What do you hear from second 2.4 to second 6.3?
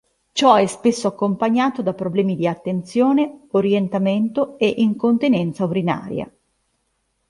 attenzione, orientamento e incontinenza urinaria.